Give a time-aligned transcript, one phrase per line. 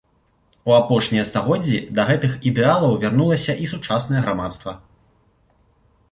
[0.69, 4.71] У апошнія стагоддзі да гэтых ідэалаў вярнулася і сучаснае грамадства.